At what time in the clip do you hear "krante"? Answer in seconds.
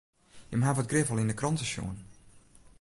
1.39-1.65